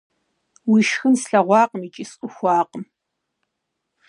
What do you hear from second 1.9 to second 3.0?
сӀухуакъым.